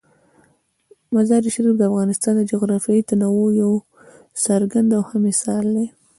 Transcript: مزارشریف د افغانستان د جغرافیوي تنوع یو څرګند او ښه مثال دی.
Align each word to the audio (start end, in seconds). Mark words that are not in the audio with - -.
مزارشریف 1.15 1.75
د 1.77 1.81
افغانستان 1.91 2.33
د 2.37 2.41
جغرافیوي 2.51 3.03
تنوع 3.09 3.49
یو 3.61 3.71
څرګند 4.45 4.89
او 4.97 5.01
ښه 5.09 5.17
مثال 5.27 5.65
دی. 5.75 5.85